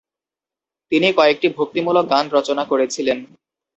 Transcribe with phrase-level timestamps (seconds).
[0.91, 3.17] তিনি কয়েকটি ভক্তিমূলক গান রচনা করেছিলেন।